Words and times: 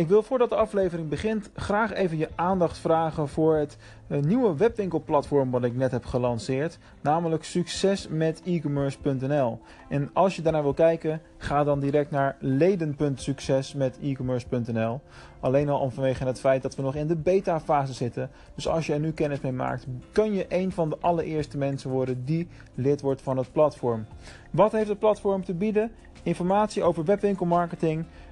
Ik 0.00 0.08
wil 0.08 0.22
voordat 0.22 0.48
de 0.48 0.54
aflevering 0.54 1.08
begint 1.08 1.50
graag 1.54 1.92
even 1.92 2.18
je 2.18 2.28
aandacht 2.34 2.78
vragen 2.78 3.28
voor 3.28 3.56
het 3.56 3.76
eh, 4.06 4.20
nieuwe 4.20 4.56
webwinkelplatform 4.56 5.50
wat 5.50 5.64
ik 5.64 5.76
net 5.76 5.90
heb 5.90 6.04
gelanceerd, 6.04 6.78
namelijk 7.00 7.44
succesmetecommerce.nl. 7.44 9.58
En 9.88 10.10
als 10.12 10.36
je 10.36 10.42
daarnaar 10.42 10.62
wil 10.62 10.74
kijken, 10.74 11.20
ga 11.36 11.64
dan 11.64 11.80
direct 11.80 12.10
naar 12.10 12.36
leden.succesmetecommerce.nl. 12.38 15.00
Alleen 15.40 15.68
al 15.68 15.80
om 15.80 15.90
vanwege 15.90 16.24
het 16.24 16.40
feit 16.40 16.62
dat 16.62 16.76
we 16.76 16.82
nog 16.82 16.94
in 16.94 17.06
de 17.06 17.16
beta 17.16 17.60
fase 17.60 17.92
zitten. 17.92 18.30
Dus 18.54 18.68
als 18.68 18.86
je 18.86 18.92
er 18.92 19.00
nu 19.00 19.12
kennis 19.12 19.40
mee 19.40 19.52
maakt, 19.52 19.86
kun 20.12 20.32
je 20.32 20.46
een 20.48 20.72
van 20.72 20.88
de 20.88 20.96
allereerste 21.00 21.58
mensen 21.58 21.90
worden 21.90 22.24
die 22.24 22.48
lid 22.74 23.00
wordt 23.00 23.22
van 23.22 23.36
het 23.36 23.52
platform. 23.52 24.06
Wat 24.50 24.72
heeft 24.72 24.88
het 24.88 24.98
platform 24.98 25.44
te 25.44 25.54
bieden? 25.54 25.92
Informatie 26.22 26.82
over 26.82 27.04
webwinkelmarketing, 27.04 28.04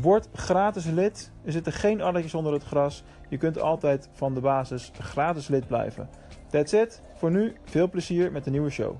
Word 0.00 0.28
gratis 0.34 0.84
lid. 0.84 1.32
Er 1.44 1.52
zitten 1.52 1.72
geen 1.72 2.00
addertjes 2.00 2.34
onder 2.34 2.52
het 2.52 2.64
gras. 2.64 3.04
Je 3.28 3.36
kunt 3.36 3.60
altijd 3.60 4.08
van 4.12 4.34
de 4.34 4.40
basis 4.40 4.90
gratis 4.98 5.48
lid 5.48 5.66
blijven. 5.66 6.08
That's 6.50 6.72
it. 6.72 7.02
Voor 7.14 7.30
nu 7.30 7.54
veel 7.64 7.90
plezier 7.90 8.32
met 8.32 8.44
de 8.44 8.50
nieuwe 8.50 8.70
show. 8.70 8.94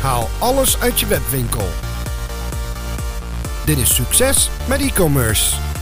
Haal 0.00 0.26
alles 0.40 0.80
uit 0.80 1.00
je 1.00 1.06
webwinkel. 1.06 1.66
Dit 3.66 3.78
is 3.78 3.94
succes 3.94 4.50
met 4.68 4.80
e-commerce. 4.80 5.73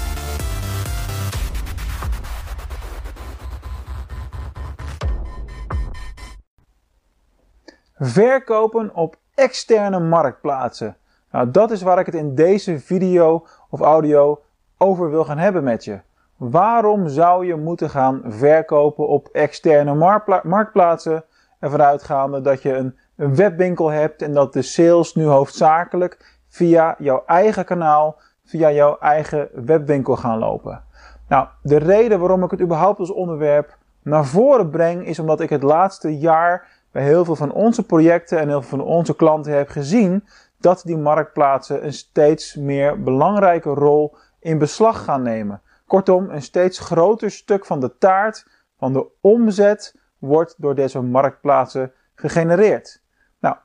Verkopen 7.99 8.95
op 8.95 9.17
externe 9.35 10.01
marktplaatsen. 10.01 10.97
Nou, 11.31 11.51
dat 11.51 11.71
is 11.71 11.83
waar 11.83 11.99
ik 11.99 12.07
het 12.07 12.15
in 12.15 12.35
deze 12.35 12.79
video 12.79 13.47
of 13.71 13.81
audio 13.81 14.41
over 14.79 15.11
wil 15.11 15.25
gaan 15.25 15.39
hebben 15.39 15.65
met 15.65 15.85
je. 15.85 16.01
Waarom 16.37 17.09
zou 17.09 17.47
je 17.47 17.57
moeten 17.57 17.91
gaan 17.91 18.23
verkopen 18.27 19.09
op 19.09 19.29
externe 19.29 20.21
marktplaatsen? 20.45 21.25
Ervan 21.59 21.83
uitgaande 21.83 22.41
dat 22.41 22.63
je 22.63 22.77
een, 22.77 22.99
een 23.17 23.35
webwinkel 23.35 23.89
hebt 23.89 24.23
en 24.23 24.33
dat 24.33 24.53
de 24.53 24.63
sales 24.63 25.15
nu 25.15 25.25
hoofdzakelijk 25.25 26.39
via 26.49 26.95
jouw 26.99 27.23
eigen 27.27 27.65
kanaal, 27.65 28.17
via 28.45 28.71
jouw 28.71 28.99
eigen 28.99 29.49
webwinkel 29.53 30.17
gaan 30.17 30.39
lopen. 30.39 30.83
Nou, 31.29 31.47
de 31.63 31.77
reden 31.77 32.21
waarom 32.21 32.45
ik 32.45 32.51
het 32.51 32.61
überhaupt 32.61 32.99
als 32.99 33.11
onderwerp 33.11 33.77
naar 34.03 34.25
voren 34.25 34.71
breng, 34.71 35.07
is 35.07 35.19
omdat 35.19 35.41
ik 35.41 35.51
het 35.51 35.63
laatste 35.63 36.19
jaar 36.19 36.69
bij 36.93 37.03
heel 37.03 37.25
veel 37.25 37.37
van 37.37 37.53
onze 37.53 37.83
projecten 37.87 38.39
en 38.39 38.49
heel 38.49 38.63
veel 38.63 38.79
van 38.79 38.87
onze 38.87 39.17
klanten 39.17 39.53
heb 39.53 39.69
gezien 39.69 40.25
dat 40.59 40.83
die 40.85 40.97
marktplaatsen 40.97 41.85
een 41.85 41.93
steeds 41.93 42.55
meer 42.55 43.03
belangrijke 43.03 43.71
rol 43.71 44.17
in 44.41 44.59
beslag 44.59 45.05
gaan 45.05 45.23
nemen. 45.23 45.63
Kortom, 45.87 46.31
een 46.31 46.43
steeds 46.43 46.79
groter 46.79 47.31
stuk 47.31 47.67
van 47.67 47.81
de 47.81 47.99
taart 47.99 48.47
van 48.79 48.93
de 48.93 49.07
omzet 49.21 49.97
wordt 50.19 50.55
door 50.59 50.75
deze 50.75 51.01
marktplaatsen 51.01 51.93
gegenereerd. 52.15 53.03
Nou, 53.41 53.57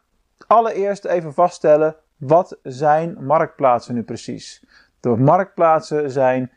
allereerst 0.47 1.06
even 1.06 1.34
vaststellen, 1.34 1.96
wat 2.18 2.57
zijn 2.63 3.18
marktplaatsen 3.25 3.96
nu 3.96 4.03
precies? 4.03 4.66
De 5.00 5.09
marktplaatsen 5.09 6.12
zijn 6.12 6.52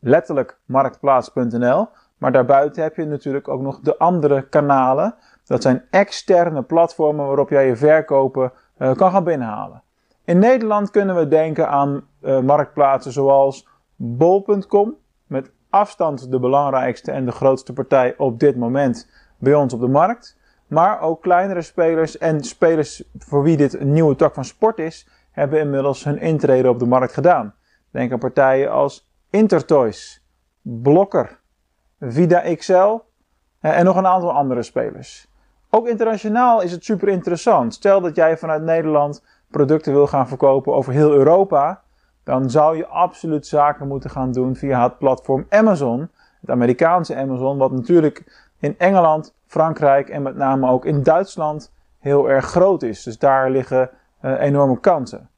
letterlijk 0.00 0.58
marktplaats.nl, 0.64 1.88
maar 2.22 2.32
daarbuiten 2.32 2.82
heb 2.82 2.96
je 2.96 3.04
natuurlijk 3.04 3.48
ook 3.48 3.60
nog 3.60 3.80
de 3.80 3.98
andere 3.98 4.48
kanalen. 4.48 5.14
Dat 5.44 5.62
zijn 5.62 5.84
externe 5.90 6.62
platformen 6.62 7.26
waarop 7.26 7.50
jij 7.50 7.66
je 7.66 7.76
verkopen 7.76 8.52
uh, 8.78 8.94
kan 8.94 9.10
gaan 9.10 9.24
binnenhalen. 9.24 9.82
In 10.24 10.38
Nederland 10.38 10.90
kunnen 10.90 11.16
we 11.16 11.28
denken 11.28 11.68
aan 11.68 12.06
uh, 12.20 12.40
marktplaatsen 12.40 13.12
zoals 13.12 13.68
bol.com, 13.96 14.94
met 15.26 15.50
afstand 15.70 16.30
de 16.30 16.38
belangrijkste 16.38 17.10
en 17.10 17.24
de 17.24 17.32
grootste 17.32 17.72
partij 17.72 18.14
op 18.16 18.40
dit 18.40 18.56
moment 18.56 19.10
bij 19.38 19.54
ons 19.54 19.72
op 19.72 19.80
de 19.80 19.88
markt. 19.88 20.38
Maar 20.66 21.00
ook 21.00 21.22
kleinere 21.22 21.62
spelers 21.62 22.18
en 22.18 22.44
spelers 22.44 23.04
voor 23.18 23.42
wie 23.42 23.56
dit 23.56 23.80
een 23.80 23.92
nieuwe 23.92 24.16
tak 24.16 24.34
van 24.34 24.44
sport 24.44 24.78
is, 24.78 25.08
hebben 25.30 25.60
inmiddels 25.60 26.04
hun 26.04 26.20
intrede 26.20 26.68
op 26.68 26.78
de 26.78 26.86
markt 26.86 27.12
gedaan. 27.12 27.54
Denk 27.90 28.12
aan 28.12 28.18
partijen 28.18 28.70
als 28.70 29.10
Intertoys, 29.30 30.26
Blokker, 30.62 31.40
Vida 32.04 32.54
XL 32.54 32.72
eh, 33.60 33.78
en 33.78 33.84
nog 33.84 33.96
een 33.96 34.06
aantal 34.06 34.32
andere 34.32 34.62
spelers. 34.62 35.28
Ook 35.70 35.88
internationaal 35.88 36.62
is 36.62 36.72
het 36.72 36.84
super 36.84 37.08
interessant. 37.08 37.74
Stel 37.74 38.00
dat 38.00 38.16
jij 38.16 38.38
vanuit 38.38 38.62
Nederland 38.62 39.24
producten 39.50 39.92
wil 39.92 40.06
gaan 40.06 40.28
verkopen 40.28 40.74
over 40.74 40.92
heel 40.92 41.12
Europa, 41.12 41.82
dan 42.24 42.50
zou 42.50 42.76
je 42.76 42.86
absoluut 42.86 43.46
zaken 43.46 43.88
moeten 43.88 44.10
gaan 44.10 44.32
doen 44.32 44.56
via 44.56 44.82
het 44.82 44.98
platform 44.98 45.46
Amazon, 45.48 46.08
het 46.40 46.50
Amerikaanse 46.50 47.16
Amazon, 47.16 47.58
wat 47.58 47.72
natuurlijk 47.72 48.48
in 48.58 48.78
Engeland, 48.78 49.34
Frankrijk 49.46 50.08
en 50.08 50.22
met 50.22 50.36
name 50.36 50.70
ook 50.70 50.84
in 50.84 51.02
Duitsland 51.02 51.72
heel 51.98 52.30
erg 52.30 52.44
groot 52.44 52.82
is. 52.82 53.02
Dus 53.02 53.18
daar 53.18 53.50
liggen 53.50 53.90
uh, 54.22 54.40
enorme 54.40 54.80
kansen. 54.80 55.28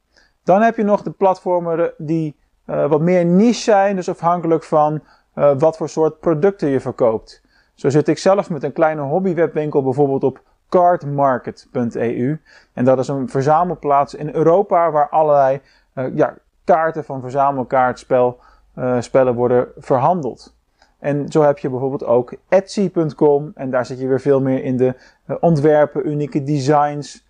Dan 0.43 0.61
heb 0.61 0.75
je 0.75 0.83
nog 0.83 1.01
de 1.01 1.11
platformen 1.11 1.93
die 1.97 2.35
uh, 2.65 2.85
wat 2.85 3.01
meer 3.01 3.25
niche 3.25 3.61
zijn, 3.61 3.95
dus 3.95 4.09
afhankelijk 4.09 4.63
van 4.63 5.01
uh, 5.35 5.51
wat 5.57 5.77
voor 5.77 5.89
soort 5.89 6.19
producten 6.19 6.69
je 6.69 6.79
verkoopt. 6.79 7.41
Zo 7.73 7.89
zit 7.89 8.07
ik 8.07 8.17
zelf 8.17 8.49
met 8.49 8.63
een 8.63 8.73
kleine 8.73 9.01
hobbywebwinkel 9.01 9.83
bijvoorbeeld 9.83 10.23
op 10.23 10.41
cardmarket.eu. 10.69 12.39
En 12.73 12.85
dat 12.85 12.99
is 12.99 13.07
een 13.07 13.29
verzamelplaats 13.29 14.13
in 14.13 14.35
Europa 14.35 14.91
waar 14.91 15.09
allerlei 15.09 15.61
uh, 15.93 16.05
ja, 16.15 16.33
kaarten 16.63 17.03
van 17.03 17.21
verzamelkaartspel 17.21 18.39
uh, 18.77 19.01
spellen 19.01 19.33
worden 19.33 19.67
verhandeld. 19.77 20.53
En 20.99 21.29
zo 21.29 21.41
heb 21.41 21.57
je 21.57 21.69
bijvoorbeeld 21.69 22.05
ook 22.05 22.33
Etsy.com 22.49 23.51
en 23.55 23.69
daar 23.69 23.85
zit 23.85 23.99
je 23.99 24.07
weer 24.07 24.21
veel 24.21 24.41
meer 24.41 24.63
in 24.63 24.77
de 24.77 24.95
ontwerpen, 25.39 26.09
unieke 26.09 26.43
designs, 26.43 27.25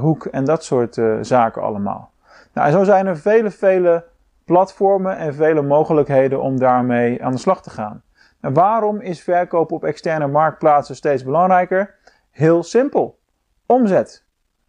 hoek 0.00 0.24
en 0.24 0.44
dat 0.44 0.64
soort 0.64 1.00
zaken 1.20 1.62
allemaal. 1.62 2.10
Nou, 2.52 2.66
en 2.66 2.72
zo 2.72 2.84
zijn 2.84 3.06
er 3.06 3.16
vele, 3.16 3.50
vele 3.50 4.04
platformen 4.48 5.16
en 5.16 5.34
vele 5.34 5.62
mogelijkheden 5.62 6.40
om 6.40 6.58
daarmee 6.58 7.24
aan 7.24 7.32
de 7.32 7.38
slag 7.38 7.62
te 7.62 7.70
gaan. 7.70 8.02
En 8.40 8.52
waarom 8.52 9.00
is 9.00 9.22
verkoop 9.22 9.72
op 9.72 9.84
externe 9.84 10.26
marktplaatsen 10.26 10.96
steeds 10.96 11.24
belangrijker? 11.24 11.94
Heel 12.30 12.62
simpel. 12.62 13.18
Omzet. 13.66 14.26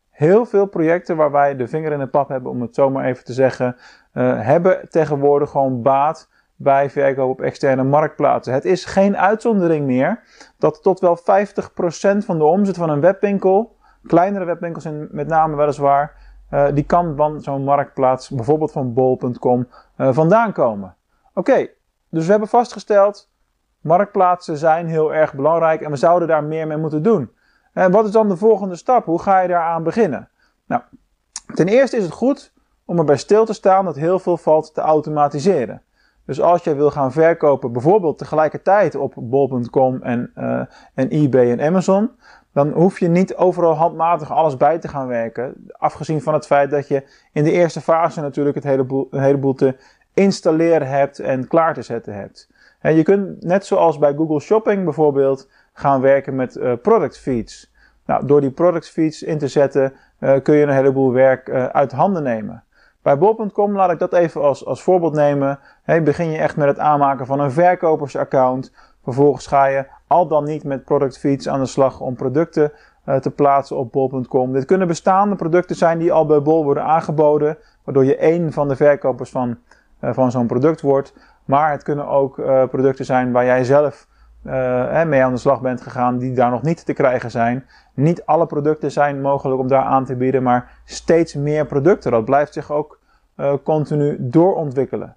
Heel 0.10 0.46
veel 0.46 0.66
projecten 0.66 1.16
waar 1.16 1.32
wij 1.32 1.56
de 1.56 1.68
vinger 1.68 1.92
in 1.92 2.00
de 2.00 2.08
pap 2.08 2.30
hebben, 2.30 2.52
om 2.52 2.62
het 2.62 2.76
zo 2.76 2.90
maar 2.90 3.06
even 3.06 3.24
te 3.24 3.34
zeggen, 3.34 3.76
uh, 4.14 4.42
hebben 4.42 4.90
tegenwoordig 4.90 5.50
gewoon 5.50 5.82
baat 5.82 6.30
bij 6.56 6.90
verkoop 6.90 7.30
op 7.30 7.42
externe 7.42 7.84
marktplaatsen. 7.84 8.54
Het 8.54 8.66
is 8.66 8.86
geen 8.86 9.18
uitzondering 9.18 9.86
meer 9.86 10.24
dat 10.58 10.84
tot 10.84 11.00
wel 11.00 11.18
50% 11.18 11.22
van 12.26 12.38
de 12.38 12.44
omzet 12.44 12.78
van 12.78 12.90
een 12.90 13.02
webwinkel, 13.02 13.78
kleinere 14.04 14.46
webwinkels 14.46 14.86
in, 14.86 15.08
met 15.12 15.28
name 15.28 15.56
weliswaar, 15.56 16.16
uh, 16.52 16.68
die 16.74 16.84
kan 16.84 17.16
van 17.16 17.42
zo'n 17.42 17.64
marktplaats, 17.64 18.30
bijvoorbeeld 18.30 18.72
van 18.72 18.94
bol.com, 18.94 19.68
uh, 19.98 20.14
vandaan 20.14 20.52
komen. 20.52 20.96
Oké, 21.34 21.68
dus 22.10 22.26
we 22.26 22.32
hebben 22.32 22.50
vastgesteld, 22.50 23.30
marktplaatsen 23.82 24.58
zijn 24.58 24.88
heel 24.88 25.14
erg 25.14 25.34
belangrijk 25.34 25.82
en 25.82 25.92
we 25.92 25.98
zouden 25.98 26.28
daar 26.28 26.44
meer 26.44 26.68
mee 26.68 26.78
moeten 26.78 27.04
doen. 27.04 27.32
En 27.74 27.92
wat 27.92 28.06
is 28.06 28.12
dan 28.12 28.30
de 28.30 28.38
volgende 28.38 28.76
stap? 28.76 29.06
Hoe 29.06 29.22
ga 29.22 29.40
je 29.40 29.48
daaraan 29.48 29.84
beginnen? 29.84 30.30
Nou, 30.66 30.82
ten 31.54 31.68
eerste 31.68 31.98
is 31.98 32.04
het 32.04 32.12
goed 32.12 32.54
om 32.86 32.98
erbij 32.98 33.18
stil 33.18 33.46
te 33.46 33.54
staan 33.54 33.86
dat 33.86 33.96
heel 33.96 34.20
veel 34.20 34.38
valt 34.38 34.74
te 34.74 34.82
automatiseren. 34.82 35.82
Dus 36.26 36.42
als 36.42 36.64
je 36.64 36.76
wil 36.76 36.92
gaan 36.92 37.12
verkopen, 37.12 37.72
bijvoorbeeld 37.72 38.18
tegelijkertijd 38.18 38.96
op 38.96 39.14
bol.com 39.18 40.02
en, 40.02 40.32
en 40.94 41.10
eBay 41.10 41.52
en 41.52 41.62
Amazon, 41.62 42.12
dan 42.54 42.72
hoef 42.72 43.00
je 43.00 43.08
niet 43.08 43.36
overal 43.36 43.74
handmatig 43.74 44.32
alles 44.32 44.58
bij 44.58 44.80
te 44.80 44.88
gaan 44.88 45.08
werken. 45.08 45.68
Afgezien 45.72 46.22
van 46.22 46.34
het 46.34 46.46
feit 46.46 46.70
dat 46.70 46.88
je 46.88 47.04
in 47.32 47.44
de 47.44 47.52
eerste 47.52 47.82
fase 47.82 48.22
natuurlijk 48.22 48.56
het 48.56 48.64
heleboel, 48.64 49.08
een 49.12 49.22
heleboel 49.22 49.54
te 49.54 49.76
installeren 50.14 50.88
hebt 50.88 51.20
en 51.20 51.48
klaar 51.48 51.74
te 51.74 51.82
zetten 51.82 52.14
hebt. 52.14 52.50
En 52.80 52.96
je 52.96 53.04
kunt 53.04 53.44
net 53.44 53.66
zoals 53.66 53.98
bij 53.98 54.14
Google 54.14 54.40
Shopping 54.40 54.84
bijvoorbeeld 54.84 55.50
gaan 55.74 56.02
werken 56.02 56.36
met 56.36 56.56
uh, 56.56 56.74
product 56.82 57.20
feeds. 57.20 57.72
Nou, 58.06 58.26
door 58.26 58.42
die 58.42 58.52
product 58.52 58.90
feeds 58.90 59.24
in 59.24 59.38
te 59.38 59.48
zetten 59.48 59.94
uh, 60.20 60.34
kun 60.44 60.56
je 60.56 60.64
een 60.64 60.70
heleboel 60.70 61.12
werk 61.12 61.50
uh, 61.50 61.66
uit 61.66 61.92
handen 61.92 62.24
nemen. 62.24 62.64
Bij 63.02 63.18
bol.com 63.18 63.76
laat 63.76 63.92
ik 63.92 64.00
dat 64.00 64.14
even 64.14 64.42
als, 64.42 64.66
als 64.66 64.84
voorbeeld 64.84 65.14
nemen. 65.14 65.60
Hey, 65.84 66.04
begin 66.04 66.32
je 66.32 66.38
echt 66.38 66.56
met 66.56 66.68
het 66.68 66.80
aanmaken 66.80 67.26
van 67.26 67.40
een 67.40 67.52
verkopersaccount. 67.52 68.74
Vervolgens 69.14 69.48
ga 69.48 69.66
je 69.66 69.86
al 70.08 70.28
dan 70.28 70.44
niet 70.44 70.64
met 70.64 70.84
product 70.84 71.20
feeds 71.20 71.48
aan 71.48 71.60
de 71.60 71.66
slag 71.66 72.00
om 72.00 72.16
producten 72.16 72.72
uh, 73.06 73.16
te 73.16 73.32
plaatsen 73.32 73.78
op 73.78 73.92
bol.com. 73.92 74.54
Dit 74.54 74.66
kunnen 74.66 74.88
bestaande 74.88 75.36
producten 75.36 75.76
zijn 75.76 75.98
die 76.00 76.12
al 76.12 76.26
bij 76.26 76.42
bol 76.42 76.64
worden 76.64 76.84
aangeboden, 76.84 77.58
waardoor 77.84 78.06
je 78.06 78.16
één 78.16 78.54
van 78.54 78.68
de 78.68 78.76
verkopers 78.76 79.30
van, 79.30 79.58
uh, 80.02 80.14
van 80.14 80.32
zo'n 80.32 80.48
product 80.48 80.82
wordt. 80.82 81.14
Maar 81.46 81.72
het 81.72 81.84
kunnen 81.84 82.08
ook 82.08 82.38
uh, 82.38 82.64
producten 82.64 83.06
zijn 83.06 83.32
waar 83.32 83.46
jij 83.46 83.64
zelf 83.64 84.08
mee 85.06 85.24
aan 85.24 85.34
de 85.34 85.38
slag 85.38 85.62
bent 85.62 85.82
gegaan, 85.82 86.18
die 86.18 86.34
daar 86.34 86.52
nog 86.52 86.62
niet 86.62 86.86
te 86.86 86.94
krijgen 86.94 87.32
zijn. 87.32 87.66
Niet 87.94 88.26
alle 88.26 88.46
producten 88.46 88.92
zijn 88.92 89.22
mogelijk 89.22 89.60
om 89.60 89.68
daar 89.68 89.84
aan 89.84 90.06
te 90.06 90.16
bieden, 90.16 90.44
maar 90.44 90.72
steeds 90.86 91.34
meer 91.34 91.66
producten. 91.66 92.12
Dat 92.12 92.26
blijft 92.26 92.54
zich 92.54 92.72
ook 92.72 93.00
continu 93.64 94.18
doorontwikkelen. 94.20 95.16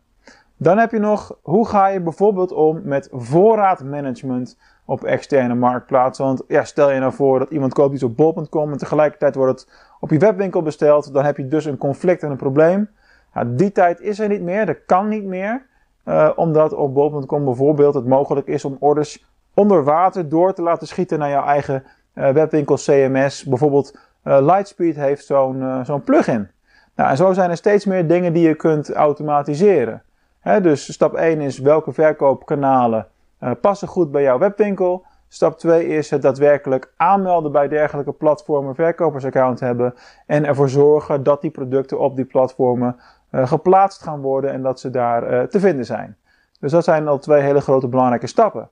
Dan 0.62 0.78
heb 0.78 0.90
je 0.90 0.98
nog, 0.98 1.38
hoe 1.42 1.68
ga 1.68 1.86
je 1.86 2.00
bijvoorbeeld 2.00 2.52
om 2.52 2.80
met 2.84 3.08
voorraadmanagement 3.12 4.58
op 4.84 5.04
externe 5.04 5.54
marktplaatsen? 5.54 6.24
Want 6.24 6.42
ja, 6.48 6.64
stel 6.64 6.90
je 6.90 7.00
nou 7.00 7.12
voor 7.12 7.38
dat 7.38 7.50
iemand 7.50 7.74
koopt 7.74 7.94
iets 7.94 8.02
op 8.02 8.16
bol.com 8.16 8.72
en 8.72 8.78
tegelijkertijd 8.78 9.34
wordt 9.34 9.60
het 9.60 9.70
op 10.00 10.10
je 10.10 10.18
webwinkel 10.18 10.62
besteld. 10.62 11.12
Dan 11.12 11.24
heb 11.24 11.36
je 11.36 11.48
dus 11.48 11.64
een 11.64 11.76
conflict 11.76 12.22
en 12.22 12.30
een 12.30 12.36
probleem. 12.36 12.90
Ja, 13.34 13.44
die 13.44 13.72
tijd 13.72 14.00
is 14.00 14.18
er 14.18 14.28
niet 14.28 14.42
meer, 14.42 14.66
dat 14.66 14.76
kan 14.86 15.08
niet 15.08 15.24
meer. 15.24 15.66
Uh, 16.04 16.30
omdat 16.36 16.72
op 16.72 16.94
bol.com 16.94 17.44
bijvoorbeeld 17.44 17.94
het 17.94 18.06
mogelijk 18.06 18.46
is 18.46 18.64
om 18.64 18.76
orders 18.80 19.26
onder 19.54 19.84
water 19.84 20.28
door 20.28 20.54
te 20.54 20.62
laten 20.62 20.86
schieten 20.86 21.18
naar 21.18 21.30
jouw 21.30 21.44
eigen 21.44 21.84
uh, 22.14 22.28
webwinkel 22.28 22.76
CMS. 22.76 23.44
Bijvoorbeeld 23.44 23.98
uh, 24.24 24.38
Lightspeed 24.40 24.96
heeft 24.96 25.26
zo'n 25.26 25.84
zo'n 25.84 26.02
plugin. 26.02 26.48
Nou, 26.96 27.10
en 27.10 27.16
zo 27.16 27.32
zijn 27.32 27.50
er 27.50 27.56
steeds 27.56 27.84
meer 27.84 28.06
dingen 28.06 28.32
die 28.32 28.48
je 28.48 28.54
kunt 28.54 28.92
automatiseren 28.92 30.02
dus 30.42 30.92
stap 30.92 31.14
1 31.14 31.40
is 31.40 31.58
welke 31.58 31.92
verkoopkanalen 31.92 33.06
uh, 33.40 33.50
passen 33.60 33.88
goed 33.88 34.10
bij 34.10 34.22
jouw 34.22 34.38
webwinkel. 34.38 35.04
Stap 35.28 35.58
2 35.58 35.86
is 35.86 36.10
het 36.10 36.22
daadwerkelijk 36.22 36.92
aanmelden 36.96 37.52
bij 37.52 37.68
dergelijke 37.68 38.12
platformen, 38.12 38.74
verkopersaccount 38.74 39.60
hebben 39.60 39.94
en 40.26 40.44
ervoor 40.44 40.68
zorgen 40.68 41.22
dat 41.22 41.40
die 41.40 41.50
producten 41.50 41.98
op 41.98 42.16
die 42.16 42.24
platformen 42.24 42.96
uh, 43.30 43.46
geplaatst 43.46 44.02
gaan 44.02 44.20
worden 44.20 44.52
en 44.52 44.62
dat 44.62 44.80
ze 44.80 44.90
daar 44.90 45.32
uh, 45.32 45.42
te 45.42 45.60
vinden 45.60 45.84
zijn. 45.84 46.16
Dus 46.60 46.72
dat 46.72 46.84
zijn 46.84 47.08
al 47.08 47.18
twee 47.18 47.42
hele 47.42 47.60
grote 47.60 47.88
belangrijke 47.88 48.26
stappen. 48.26 48.70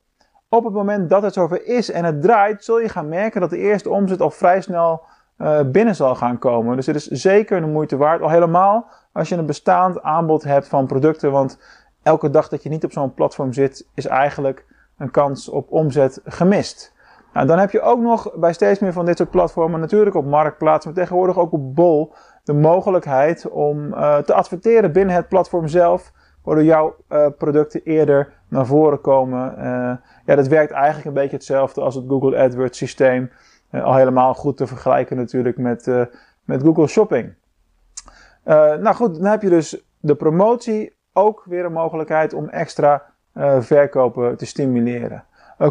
Op 0.49 0.65
het 0.65 0.73
moment 0.73 1.11
dat 1.11 1.23
het 1.23 1.35
zover 1.35 1.67
is 1.67 1.91
en 1.91 2.05
het 2.05 2.23
draait, 2.23 2.65
zul 2.65 2.81
je 2.81 2.89
gaan 2.89 3.09
merken 3.09 3.41
dat 3.41 3.51
de 3.51 3.59
eerste 3.59 3.91
omzet 3.91 4.21
al 4.21 4.31
vrij 4.31 4.61
snel 4.61 5.03
uh, 5.43 5.61
binnen 5.67 5.95
zal 5.95 6.15
gaan 6.15 6.39
komen. 6.39 6.77
Dus 6.77 6.87
het 6.87 6.97
is 6.97 7.07
zeker 7.07 7.61
de 7.61 7.67
moeite 7.67 7.97
waard. 7.97 8.23
Al 8.23 8.31
helemaal 8.31 8.87
als 9.13 9.29
je 9.29 9.37
een 9.37 9.47
bestaand 9.47 10.03
aanbod 10.03 10.45
hebt 10.45 10.69
van 10.69 10.87
producten. 10.87 11.31
Want 11.31 11.59
elke 12.03 12.31
dag 12.31 12.49
dat 12.49 12.63
je 12.63 12.69
niet 12.69 12.85
op 12.85 12.93
zo'n 12.93 13.15
platform 13.15 13.53
zit, 13.53 13.87
is 13.95 14.07
eigenlijk 14.07 14.65
een 14.99 15.11
kans 15.11 15.49
op 15.49 15.71
omzet 15.71 16.21
gemist. 16.25 16.93
Nou, 17.33 17.47
dan 17.47 17.59
heb 17.59 17.71
je 17.71 17.81
ook 17.81 18.01
nog 18.01 18.33
bij 18.35 18.53
steeds 18.53 18.79
meer 18.79 18.93
van 18.93 19.05
dit 19.05 19.17
soort 19.17 19.31
platformen, 19.31 19.81
natuurlijk 19.81 20.17
op 20.17 20.25
Marktplaats, 20.25 20.85
maar 20.85 20.95
tegenwoordig 20.95 21.39
ook 21.39 21.53
op 21.53 21.75
Bol, 21.75 22.13
de 22.45 22.53
mogelijkheid 22.53 23.49
om 23.49 23.87
uh, 23.87 24.17
te 24.17 24.35
adverteren 24.35 24.93
binnen 24.93 25.15
het 25.15 25.29
platform 25.29 25.69
zelf, 25.69 26.13
waardoor 26.43 26.65
jouw 26.65 26.95
uh, 27.09 27.27
producten 27.39 27.81
eerder 27.85 28.33
naar 28.49 28.67
voren 28.67 29.01
komen. 29.01 29.55
Ja, 30.27 30.35
dat 30.35 30.49
werkt 30.49 30.73
eigenlijk 30.73 31.07
een 31.07 31.13
beetje 31.13 31.37
hetzelfde 31.37 31.81
als 31.81 31.95
het 31.95 32.05
Google 32.09 32.39
AdWords 32.39 32.79
systeem. 32.79 33.31
Al 33.71 33.95
helemaal 33.95 34.35
goed 34.35 34.57
te 34.57 34.67
vergelijken 34.67 35.17
natuurlijk 35.17 35.59
met, 35.59 35.87
met 36.45 36.63
Google 36.63 36.87
Shopping. 36.87 37.35
Uh, 38.45 38.75
nou 38.75 38.95
goed, 38.95 39.15
dan 39.15 39.25
heb 39.25 39.43
je 39.43 39.49
dus 39.49 39.83
de 40.01 40.15
promotie 40.15 40.97
ook 41.13 41.45
weer 41.45 41.65
een 41.65 41.73
mogelijkheid 41.73 42.33
om 42.33 42.49
extra 42.49 43.05
verkopen 43.61 44.37
te 44.37 44.47
stimuleren. 44.47 45.25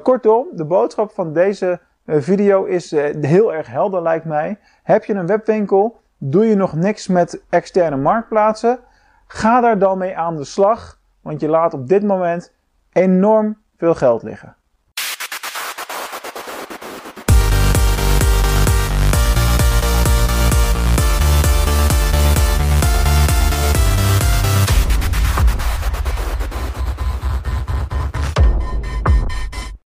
Kortom, 0.03 0.47
de 0.51 0.65
boodschap 0.65 1.11
van 1.11 1.33
deze 1.33 1.79
video 2.05 2.63
is 2.63 2.91
heel 3.21 3.53
erg 3.53 3.67
helder 3.67 4.01
lijkt 4.01 4.25
mij. 4.25 4.59
Heb 4.83 5.03
je 5.03 5.13
een 5.13 5.27
webwinkel? 5.27 6.01
Doe 6.17 6.45
je 6.45 6.55
nog 6.55 6.73
niks 6.73 7.07
met 7.07 7.43
externe 7.49 7.97
marktplaatsen? 7.97 8.79
Ga 9.27 9.61
daar 9.61 9.79
dan 9.79 9.97
mee 9.97 10.17
aan 10.17 10.35
de 10.35 10.43
slag, 10.43 10.99
want 11.21 11.41
je 11.41 11.47
laat 11.47 11.73
op 11.73 11.87
dit 11.87 12.03
moment 12.03 12.53
enorm 12.91 13.57
veel 13.77 13.95
geld 13.95 14.23
liggen. 14.23 14.55